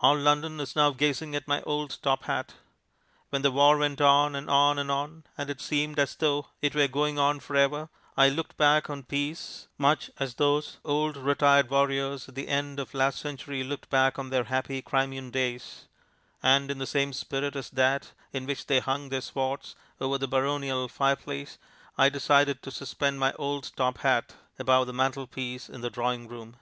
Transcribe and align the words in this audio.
All 0.00 0.18
London 0.18 0.58
is 0.58 0.74
now 0.74 0.90
gazing 0.90 1.36
at 1.36 1.46
my 1.46 1.62
old 1.62 1.96
top 2.02 2.24
hat. 2.24 2.54
When 3.28 3.42
the 3.42 3.52
war 3.52 3.78
went 3.78 4.00
on 4.00 4.34
and 4.34 4.50
on 4.50 4.80
and 4.80 4.90
on, 4.90 5.22
and 5.38 5.48
it 5.48 5.60
seemed 5.60 5.96
as 6.00 6.16
though 6.16 6.48
it 6.60 6.74
were 6.74 6.88
going 6.88 7.20
on 7.20 7.38
for 7.38 7.54
ever, 7.54 7.88
I 8.16 8.30
looked 8.30 8.56
back 8.56 8.90
on 8.90 9.04
peace 9.04 9.68
much 9.78 10.10
as 10.18 10.34
those 10.34 10.78
old 10.84 11.16
retired 11.16 11.70
warriors 11.70 12.28
at 12.28 12.34
the 12.34 12.48
end 12.48 12.80
of 12.80 12.94
last 12.94 13.20
century 13.20 13.62
looked 13.62 13.88
back 13.90 14.18
on 14.18 14.30
their 14.30 14.42
happy 14.42 14.82
Crimean 14.82 15.30
days; 15.30 15.86
and 16.42 16.68
in 16.68 16.78
the 16.78 16.84
same 16.86 17.12
spirit 17.12 17.54
as 17.54 17.70
that 17.70 18.10
in 18.32 18.46
which 18.46 18.66
they 18.66 18.80
hung 18.80 19.08
their 19.08 19.20
swords 19.20 19.76
over 20.00 20.18
the 20.18 20.26
baronial 20.26 20.88
fireplace, 20.88 21.58
I 21.96 22.08
decided 22.08 22.60
to 22.62 22.72
suspend 22.72 23.20
my 23.20 23.34
old 23.34 23.70
top 23.76 23.98
hat 23.98 24.34
above 24.58 24.88
the 24.88 24.92
mantel 24.94 25.28
piece 25.28 25.68
in 25.68 25.80
the 25.80 25.90
drawing 25.90 26.26
room. 26.26 26.56